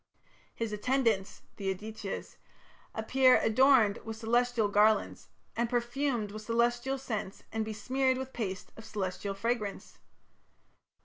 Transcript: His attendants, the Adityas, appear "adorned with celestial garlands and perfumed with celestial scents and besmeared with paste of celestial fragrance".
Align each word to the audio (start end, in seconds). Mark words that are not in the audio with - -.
His 0.55 0.73
attendants, 0.73 1.43
the 1.57 1.71
Adityas, 1.71 2.37
appear 2.95 3.37
"adorned 3.37 3.99
with 4.03 4.17
celestial 4.17 4.67
garlands 4.67 5.27
and 5.55 5.69
perfumed 5.69 6.31
with 6.31 6.41
celestial 6.41 6.97
scents 6.97 7.43
and 7.51 7.63
besmeared 7.63 8.17
with 8.17 8.33
paste 8.33 8.71
of 8.75 8.83
celestial 8.83 9.35
fragrance". 9.35 9.99